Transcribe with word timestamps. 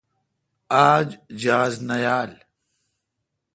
آج 0.87 1.07
جاز 1.41 1.73
نہ 1.87 1.95
یال۔ 2.03 2.31